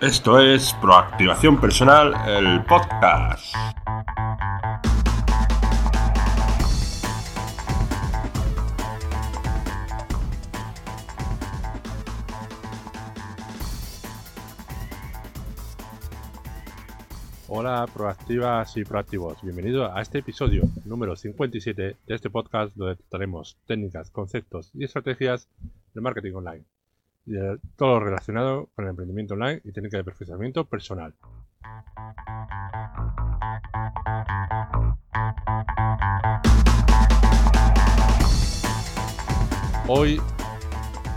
[0.00, 3.54] Esto es Proactivación Personal, el podcast.
[17.48, 19.42] Hola, proactivas y proactivos.
[19.42, 25.50] Bienvenido a este episodio número 57 de este podcast donde trataremos técnicas, conceptos y estrategias
[25.92, 26.79] de marketing online
[27.30, 27.34] y
[27.76, 31.14] todo lo relacionado con el emprendimiento online y técnica de perfeccionamiento personal.
[39.86, 40.20] Hoy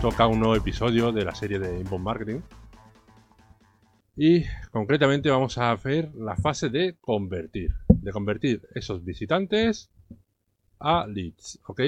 [0.00, 2.40] toca un nuevo episodio de la serie de Inbound Marketing
[4.16, 9.90] y concretamente vamos a hacer la fase de convertir, de convertir esos visitantes
[10.78, 11.80] a leads, ¿ok?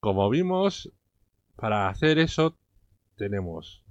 [0.00, 0.92] Como vimos,
[1.56, 2.56] para hacer eso
[3.16, 3.84] tenemos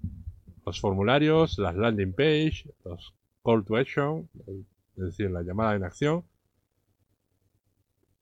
[0.66, 4.30] los formularios, las landing page, los call to action,
[4.96, 6.24] es decir, la llamada en acción,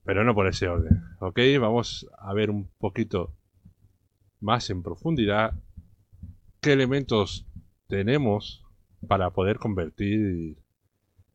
[0.03, 1.39] pero no por ese orden, ¿ok?
[1.59, 3.33] Vamos a ver un poquito
[4.39, 5.53] más en profundidad
[6.59, 7.45] qué elementos
[7.88, 8.63] tenemos
[9.07, 10.57] para poder convertir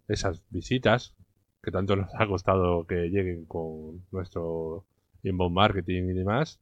[0.09, 1.15] esas visitas
[1.63, 4.85] que tanto nos ha costado que lleguen con nuestro
[5.23, 6.61] inbound marketing y demás,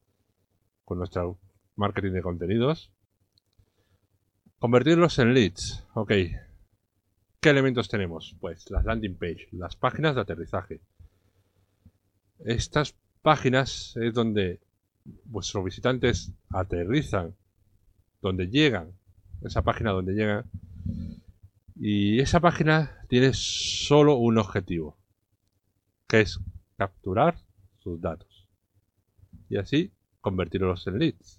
[0.85, 1.39] con nuestro
[1.77, 2.93] marketing de contenidos,
[4.59, 5.85] convertirlos en leads.
[5.95, 6.13] Ok.
[7.41, 8.37] ¿Qué elementos tenemos?
[8.41, 10.81] Pues las landing page, las páginas de aterrizaje.
[12.39, 14.61] Estas páginas es donde
[15.25, 17.35] vuestros visitantes aterrizan,
[18.23, 18.93] donde llegan
[19.43, 20.45] esa página donde llega.
[21.77, 24.97] Y esa página tiene solo un objetivo,
[26.09, 26.41] que es
[26.77, 27.37] capturar
[27.79, 28.47] sus datos.
[29.49, 29.93] Y así
[30.25, 31.39] convertirlos en leads.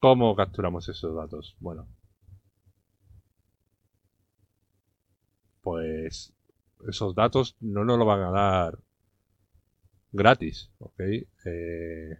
[0.00, 1.56] ¿Cómo capturamos esos datos?
[1.60, 1.86] Bueno,
[5.62, 6.32] pues
[6.88, 8.78] esos datos no nos lo van a dar
[10.10, 11.00] gratis, ¿ok?
[11.44, 12.18] Eh,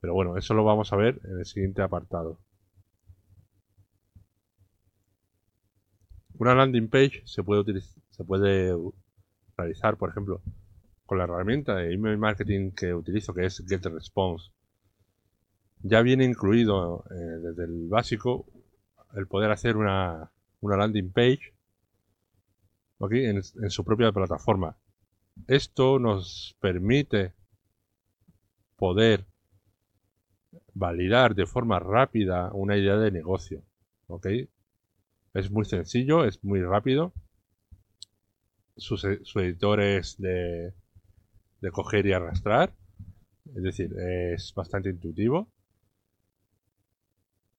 [0.00, 2.40] pero bueno, eso lo vamos a ver en el siguiente apartado.
[6.38, 7.80] Una landing page se puede,
[8.10, 8.76] se puede
[9.56, 10.42] realizar, por ejemplo,
[11.06, 14.50] con la herramienta de email marketing que utilizo, que es GetResponse.
[15.82, 18.46] Ya viene incluido eh, desde el básico
[19.14, 20.30] el poder hacer una,
[20.62, 21.54] landing page
[23.00, 24.76] en, en su propia plataforma.
[25.46, 27.34] Esto nos permite
[28.76, 29.26] poder
[30.74, 33.62] validar de forma rápida una idea de negocio.
[34.06, 34.26] ¿Ok?
[35.34, 37.12] Es muy sencillo, es muy rápido.
[38.76, 38.96] Su,
[39.40, 40.74] editor es de,
[41.64, 42.74] de coger y arrastrar.
[43.56, 45.48] Es decir, es bastante intuitivo.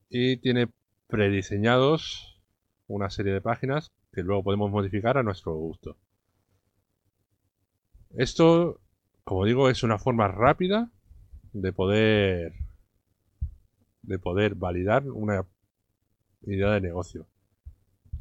[0.10, 0.70] Y tiene
[1.08, 2.40] prediseñados
[2.88, 5.98] una serie de páginas que luego podemos modificar a nuestro gusto.
[8.12, 8.80] Esto,
[9.24, 10.92] como digo, es una forma rápida
[11.54, 12.54] de poder
[14.04, 15.48] de poder validar una
[16.44, 17.26] idea de negocio.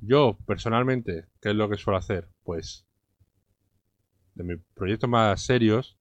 [0.00, 2.26] Yo, personalmente, ¿qué es lo que suelo hacer?
[2.42, 2.86] Pues,
[4.34, 5.96] de mis proyectos más serios,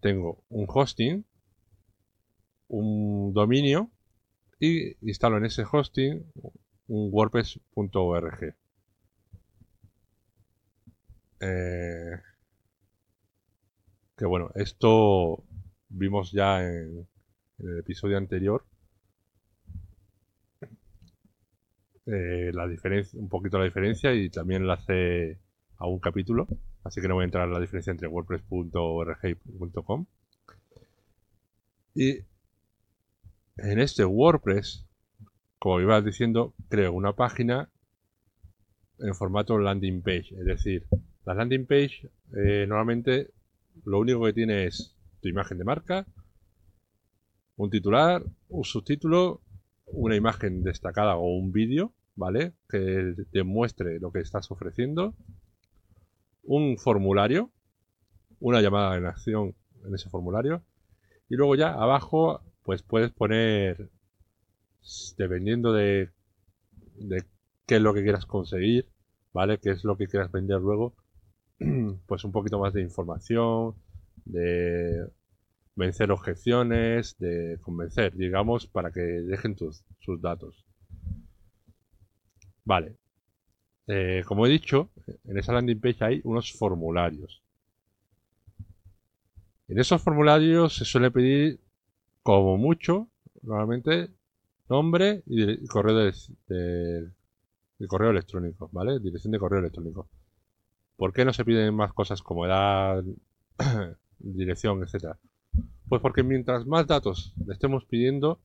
[0.00, 1.24] tengo un hosting,
[2.68, 3.90] un dominio
[4.58, 6.24] y instalo en ese hosting
[6.88, 8.54] un wordpress.org.
[11.40, 12.20] Eh,
[14.16, 15.44] que bueno, esto
[15.88, 17.08] vimos ya en,
[17.58, 18.64] el episodio anterior
[22.06, 25.38] eh, la diferencia, un poquito la diferencia y también enlace
[25.76, 26.48] a un capítulo,
[26.84, 30.06] así que no voy a entrar en la diferencia entre wordpress.org.com
[31.94, 32.18] y
[33.56, 34.86] en este WordPress,
[35.58, 37.68] como iba diciendo, creo una página
[38.98, 40.86] en formato landing page, es decir,
[41.24, 43.30] la landing page eh, normalmente
[43.84, 46.06] lo único que tiene es tu imagen de marca,
[47.56, 49.42] un titular, un subtítulo,
[49.86, 52.52] una imagen destacada o un vídeo, ¿vale?
[52.68, 55.14] Que demuestre lo que estás ofreciendo,
[56.50, 57.52] un formulario,
[58.40, 59.54] una llamada en acción
[59.84, 60.64] en ese formulario,
[61.28, 63.88] y luego ya abajo, pues puedes poner,
[65.16, 66.10] dependiendo de,
[66.96, 67.24] de
[67.66, 68.88] qué es lo que quieras conseguir,
[69.32, 69.58] ¿vale?
[69.58, 70.96] Qué es lo que quieras vender luego,
[72.06, 73.76] pues un poquito más de información,
[74.24, 75.06] de
[75.76, 80.66] vencer objeciones, de convencer, digamos, para que dejen tus, sus datos.
[82.64, 82.99] Vale.
[83.86, 84.90] Eh, como he dicho,
[85.24, 87.42] en esa landing page hay unos formularios.
[89.68, 91.60] En esos formularios se suele pedir
[92.22, 93.08] como mucho,
[93.42, 94.10] normalmente,
[94.68, 96.10] nombre y, correo
[96.48, 97.10] de,
[97.86, 98.98] correo electrónico, ¿vale?
[99.00, 100.08] Dirección de correo electrónico.
[100.96, 103.02] ¿Por qué no se piden más cosas como edad,
[104.18, 105.18] dirección, etcétera?
[105.88, 108.40] Pues porque mientras más datos le estemos pidiendo,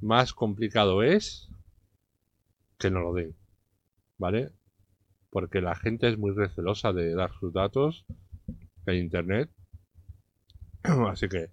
[0.00, 1.48] más complicado es
[2.78, 3.34] que nos lo den,
[4.20, 4.52] ¿vale?
[5.30, 8.04] Porque la gente es muy recelosa de dar sus datos
[8.86, 9.50] en internet.
[11.10, 11.50] Así que,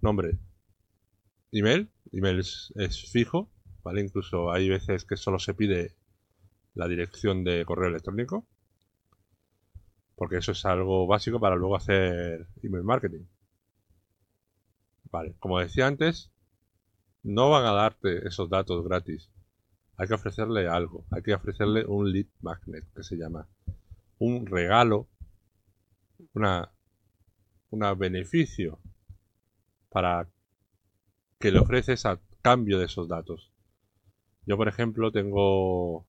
[0.00, 0.38] nombre,
[1.50, 3.50] email, email es, fijo,
[3.82, 4.00] ¿vale?
[4.02, 5.96] Incluso hay veces que solo se pide
[6.74, 8.46] la dirección de correo electrónico.
[10.14, 13.24] Porque eso es algo básico para luego hacer email marketing.
[15.10, 16.30] Vale, como decía antes,
[17.24, 19.30] no van a darte esos datos gratis.
[19.98, 21.04] Hay que ofrecerle algo.
[21.10, 23.48] Hay que ofrecerle un lead magnet, que se llama.
[24.18, 25.08] Un regalo,
[26.32, 26.70] una,
[27.96, 28.78] beneficio
[29.90, 30.28] para
[31.40, 33.52] que le ofreces a cambio de esos datos.
[34.46, 36.06] Yo, por ejemplo, tengo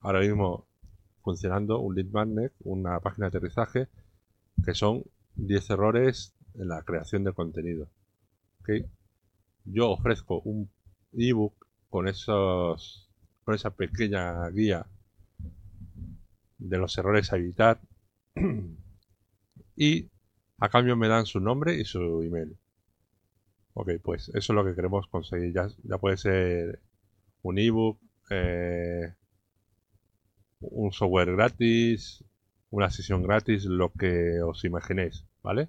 [0.00, 0.66] ahora mismo
[1.22, 3.88] funcionando un lead magnet, una página de aterrizaje,
[4.64, 5.02] que son
[5.34, 7.88] 10 errores en la creación de contenido.
[9.64, 10.70] Yo ofrezco un
[11.12, 11.63] ebook
[11.94, 13.08] con esos
[13.44, 14.84] con esa pequeña guía
[16.58, 17.80] de los errores a evitar
[19.76, 20.10] y
[20.58, 22.58] a cambio me dan su nombre y su email.
[23.74, 25.54] Ok, pues eso es lo que queremos conseguir.
[25.54, 26.80] Ya, puede ser
[27.42, 29.14] un ebook, eh,
[30.62, 32.24] un software gratis,
[32.70, 35.68] una sesión gratis, lo que os imaginéis, ¿vale?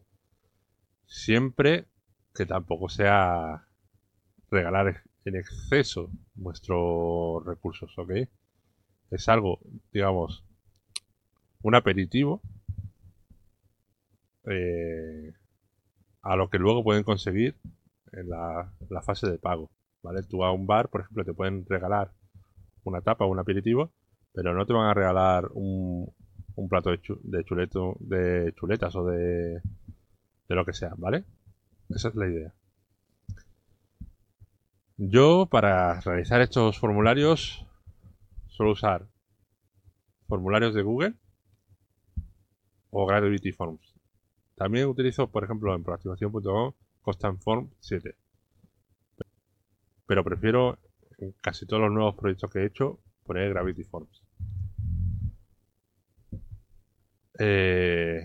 [1.06, 1.86] Siempre
[2.33, 3.68] que tampoco sea
[4.50, 8.12] regalar en exceso vuestros recursos, ¿ok?
[9.12, 9.60] Es algo,
[9.92, 10.45] digamos,
[11.63, 12.42] un aperitivo
[14.45, 15.33] eh,
[16.22, 17.56] a lo que luego pueden conseguir
[18.12, 18.72] en la,
[19.04, 19.72] fase de pago,
[20.04, 20.22] ¿vale?
[20.24, 22.12] Tú a un bar, por ejemplo, te pueden regalar
[22.83, 23.92] una tapa o un aperitivo,
[24.31, 26.13] pero no te van a regalar un,
[26.56, 29.62] un plato de, de, chuleto, de chuletas o de,
[30.48, 31.25] de lo que sea, ¿vale?
[31.89, 32.54] Esa es la idea.
[34.97, 37.65] Yo para realizar estos formularios
[38.47, 39.07] suelo usar
[40.27, 41.15] formularios de Google
[42.92, 43.94] o Gravity Forms.
[44.56, 48.15] También utilizo, por ejemplo, en proactivación.com Constant Form 7.
[50.07, 50.80] Pero prefiero
[51.18, 54.24] en casi todos los nuevos proyectos que he hecho poner Gravity Forms.
[57.38, 58.21] Eh,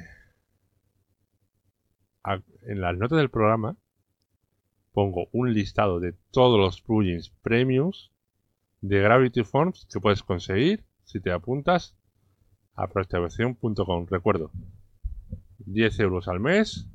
[2.62, 3.76] en las notas del programa
[4.92, 8.10] pongo un listado de todos los plugins premiums
[8.80, 11.96] de Gravity Forms que puedes conseguir si te apuntas
[12.74, 14.06] a proactivación.com.
[14.08, 14.50] Recuerdo,
[15.58, 16.86] 10 euros al mes.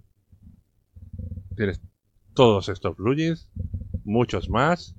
[1.55, 1.81] Tienes
[2.33, 3.49] todos estos plugins,
[4.03, 4.95] muchos más,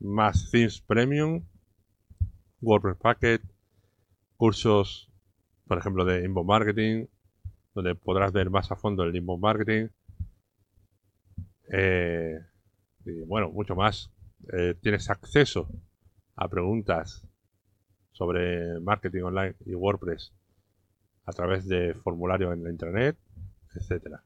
[0.00, 1.44] más themes premium,
[2.60, 3.42] WordPress Packet,
[4.36, 5.10] cursos,
[5.68, 7.06] por ejemplo, de inbound marketing,
[7.74, 9.88] donde podrás ver más a fondo el inbound marketing.
[11.72, 12.38] Eh,
[13.06, 14.12] y bueno, mucho más.
[14.52, 15.68] Eh, tienes acceso
[16.36, 17.26] a preguntas
[18.12, 20.32] sobre marketing online y WordPress
[21.24, 23.16] a través de formulario en la internet,
[23.74, 24.22] etcétera.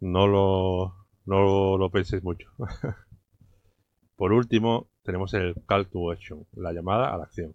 [0.00, 0.94] No lo,
[1.26, 2.50] no lo penséis mucho.
[4.16, 7.54] Por último, tenemos el call to action, la llamada a la acción.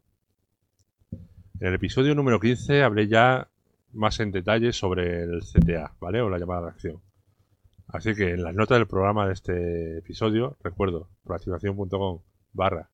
[1.60, 3.50] En el episodio número 15 hablé ya
[3.92, 6.22] más en detalle sobre el CTA, ¿vale?
[6.22, 7.02] O la llamada de acción.
[7.94, 12.22] Así que en las notas del programa de este episodio, recuerdo, proactivación.com
[12.52, 12.90] barra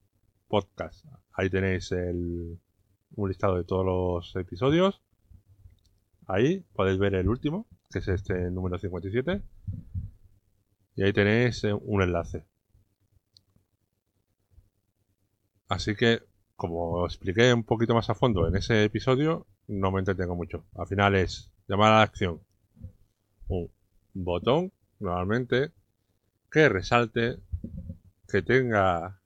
[0.49, 1.05] podcast.
[1.31, 2.59] Ahí tenéis el,
[3.15, 5.01] un listado de todos los episodios.
[6.27, 9.41] Ahí podéis ver el último, que es este número 57.
[10.97, 12.45] Y ahí tenéis eh, un enlace.
[15.69, 16.23] Así que
[16.57, 20.65] como expliqué un poquito más a fondo en ese episodio, no me entretengo mucho.
[20.75, 22.41] Al final es llamar a la acción.
[23.47, 23.71] Un
[24.13, 25.71] botón, normalmente,
[26.51, 27.39] que resalte,
[28.27, 29.21] que tenga,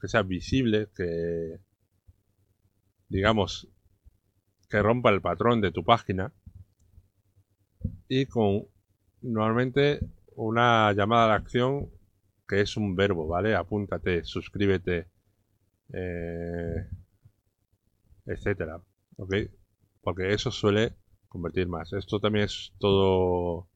[0.00, 1.58] que sea visible, que,
[3.08, 3.68] digamos,
[4.68, 6.32] que rompa el patrón de tu página.
[8.08, 8.66] Y con,
[9.22, 10.00] normalmente,
[10.34, 11.90] una llamada a la acción
[12.48, 13.54] que es un verbo, ¿vale?
[13.54, 15.08] Apúntate, suscríbete,
[15.92, 16.88] eh,
[18.26, 18.80] etcétera.
[19.16, 19.34] ¿Ok?
[20.00, 20.94] Porque eso suele
[21.28, 21.92] convertir más.
[21.92, 23.68] Esto también es todo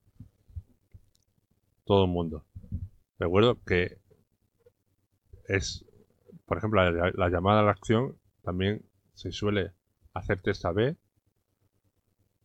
[1.90, 2.44] todo el mundo.
[3.18, 3.98] Recuerdo que
[5.48, 5.84] es,
[6.46, 9.72] por ejemplo, la, llamada a la acción también se suele
[10.14, 10.96] hacer test A-B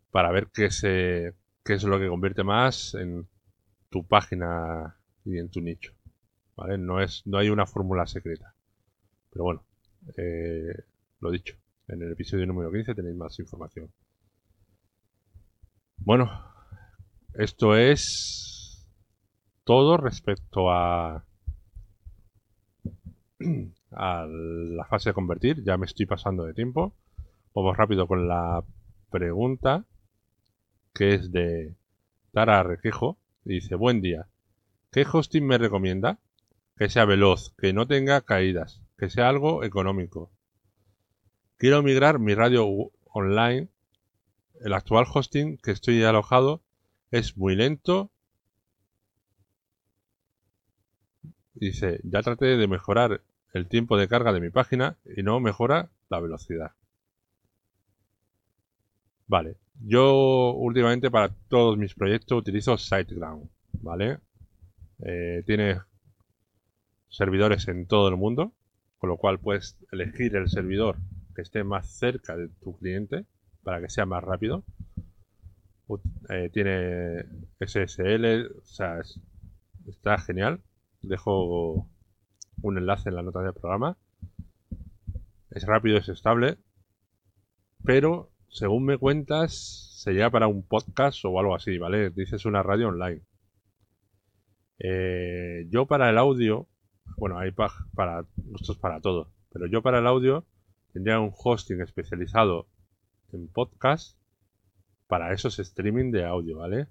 [0.10, 3.28] para ver qué, se, qué es lo que convierte más en
[3.92, 5.94] tu página y en tu nicho.
[6.56, 6.80] ¿Vale?
[6.80, 8.56] No, es, no hay una fórmula secreta.
[9.30, 9.64] Pero bueno,
[10.18, 10.74] eh,
[11.20, 11.56] lo dicho.
[11.88, 13.92] En el episodio número 15 tenéis más información.
[15.98, 16.32] Bueno,
[17.36, 18.55] esto es
[19.66, 21.26] todo respecto a,
[23.92, 25.64] a la fase de convertir.
[25.64, 26.94] Ya me estoy pasando de tiempo.
[27.54, 28.64] Vamos rápido con la
[29.10, 29.86] pregunta
[30.94, 31.76] que es de
[32.32, 33.18] Tara Requejo.
[33.44, 34.28] dice, buen día.
[34.92, 36.20] ¿Qué hosting me recomienda?
[36.78, 40.32] Que sea veloz, que no tenga caídas, que sea algo económico.
[41.58, 42.66] Quiero migrar mi radio
[43.06, 43.68] online.
[44.62, 46.62] El actual hosting que estoy alojado
[47.12, 48.12] es muy lento.
[51.56, 53.22] Dice, ya traté de mejorar
[53.54, 56.72] el tiempo de carga de mi página y no mejora la velocidad.
[59.28, 63.50] Vale, yo últimamente para todos mis proyectos utilizo SiteGround,
[63.82, 64.20] ¿vale?
[65.00, 65.80] Eh, tiene
[67.10, 68.52] servidores en todo el mundo,
[68.98, 70.98] con lo cual puedes elegir el servidor
[71.34, 73.26] que esté más cerca de tu cliente
[73.64, 74.64] para que sea más rápido.
[76.30, 77.26] Eh, tiene
[77.60, 79.02] SSL, o sea,
[79.88, 80.62] está genial.
[81.08, 81.88] Dejo
[82.62, 83.98] un enlace en la nota del programa.
[85.52, 86.58] Es rápido, es estable,
[87.84, 92.10] pero según me cuentas, sería para un podcast o algo así, ¿vale?
[92.10, 93.22] Dices una radio online.
[94.80, 96.68] Eh, yo para el audio,
[97.18, 100.46] bueno, hay para, esto es para todo, pero yo para el audio
[100.94, 102.68] tendría un hosting especializado
[103.32, 104.18] en podcast
[105.08, 106.88] para esos streaming de audio, ¿vale?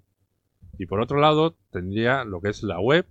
[0.77, 3.05] Y por otro lado, tendría lo que es la web,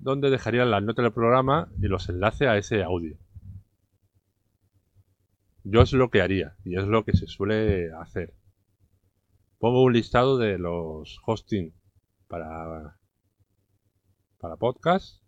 [0.00, 3.16] donde dejaría la nota del programa y los enlaces a ese audio.
[5.62, 8.34] Yo es lo que haría y es lo que se suele hacer.
[9.58, 11.74] Pongo un listado de los hosting
[12.28, 12.96] para,
[14.38, 15.22] para podcast,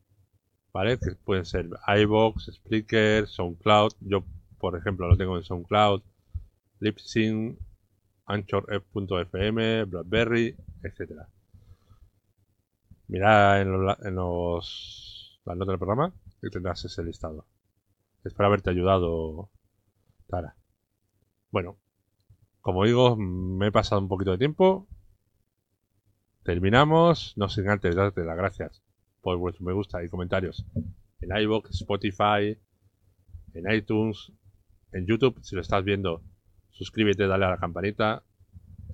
[0.73, 0.99] ¿vale?
[0.99, 3.93] Que pueden ser iBox, Spreaker, SoundCloud.
[4.01, 4.25] Yo,
[4.59, 6.03] por ejemplo, lo tengo en SoundCloud,
[6.81, 7.59] Lipsync,
[8.25, 11.29] Anchor.fm, BlackBerry, etcétera.
[13.13, 17.47] Mira en, los, en los, las notas del programa y tendrás ese listado.
[18.25, 19.51] Espero haberte ayudado
[21.51, 21.77] bueno,
[22.61, 24.89] como digo, me he pasado un poquito de tiempo.
[26.43, 27.35] Terminamos.
[27.37, 28.83] No sin antes darte las gracias
[29.21, 30.65] por vuestro me gusta y comentarios
[31.21, 32.59] en iVoox, Spotify,
[33.55, 34.33] en iTunes,
[34.93, 35.39] en YouTube.
[35.43, 36.23] Si lo estás viendo,
[36.71, 38.25] suscríbete, dale a la campanita.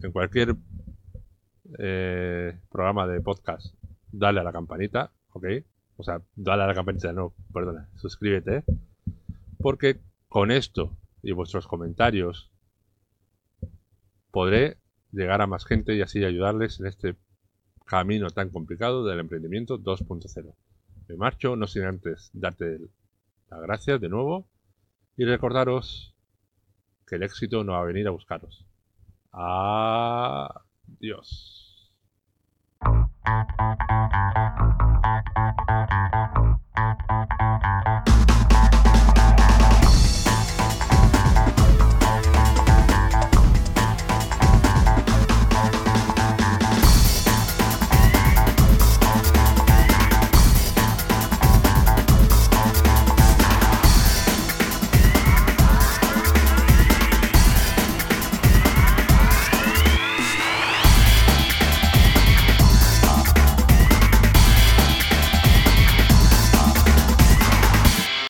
[0.02, 0.56] En cualquier
[1.78, 3.74] eh, programa de podcast,
[4.12, 5.46] dale a la campanita, ¿ok?
[5.96, 8.64] O sea, dale a la campanita, no, perdona, suscríbete.
[9.58, 12.50] Porque con esto y vuestros comentarios
[14.30, 14.78] podré
[15.12, 17.16] llegar a más gente y así ayudarles en este
[17.84, 20.54] camino tan complicado del emprendimiento 2.0.
[21.08, 22.78] Me marcho, no sin antes darte
[23.50, 24.46] las gracias de nuevo
[25.16, 26.14] y recordaros
[27.06, 28.66] que el éxito no va a venir a buscaros.
[29.32, 30.58] Adiós.
[33.28, 33.50] Thank
[37.40, 37.47] you.